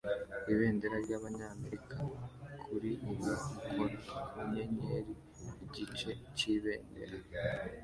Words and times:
ibendera 0.51 0.95
ryabanyamerika 1.05 1.97
kuri 2.65 2.91
ubu 3.09 3.31
ukora 3.57 3.95
ku 4.29 4.37
nyenyeri 4.51 5.13
igice 5.65 6.09
cyibendera 6.37 7.15